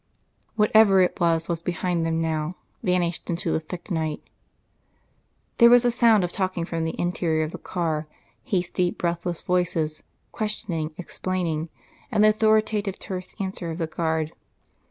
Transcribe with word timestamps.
Whatever 0.55 0.99
it 1.01 1.19
was, 1.19 1.47
was 1.47 1.61
behind 1.61 2.07
them 2.07 2.19
now, 2.19 2.55
vanished 2.81 3.29
into 3.29 3.51
the 3.51 3.59
thick 3.59 3.91
night. 3.91 4.23
There 5.59 5.69
was 5.69 5.85
a 5.85 5.91
sound 5.91 6.23
of 6.23 6.31
talking 6.31 6.65
from 6.65 6.85
the 6.85 6.99
interior 6.99 7.43
of 7.43 7.51
the 7.51 7.59
car, 7.59 8.07
hasty, 8.45 8.89
breathless 8.89 9.43
voices, 9.43 10.01
questioning, 10.31 10.95
exclaiming, 10.97 11.69
and 12.11 12.23
the 12.23 12.29
authoritative 12.29 12.97
terse 12.97 13.35
answer 13.39 13.69
of 13.69 13.77
the 13.77 13.85
guard. 13.85 14.33